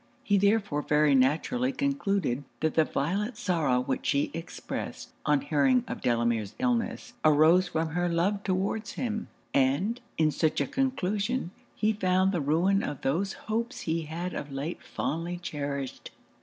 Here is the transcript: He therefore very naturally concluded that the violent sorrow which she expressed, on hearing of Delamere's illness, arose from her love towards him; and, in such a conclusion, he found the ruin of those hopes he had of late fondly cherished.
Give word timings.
He 0.23 0.39
therefore 0.39 0.81
very 0.81 1.13
naturally 1.13 1.71
concluded 1.71 2.43
that 2.61 2.73
the 2.73 2.85
violent 2.85 3.37
sorrow 3.37 3.81
which 3.81 4.07
she 4.07 4.31
expressed, 4.33 5.09
on 5.27 5.41
hearing 5.41 5.83
of 5.87 6.01
Delamere's 6.01 6.55
illness, 6.57 7.13
arose 7.23 7.67
from 7.67 7.89
her 7.89 8.09
love 8.09 8.41
towards 8.41 8.93
him; 8.93 9.27
and, 9.53 10.01
in 10.17 10.31
such 10.31 10.59
a 10.59 10.65
conclusion, 10.65 11.51
he 11.75 11.93
found 11.93 12.31
the 12.31 12.41
ruin 12.41 12.81
of 12.81 13.01
those 13.01 13.33
hopes 13.45 13.81
he 13.81 14.01
had 14.05 14.33
of 14.33 14.51
late 14.51 14.81
fondly 14.81 15.37
cherished. 15.37 16.09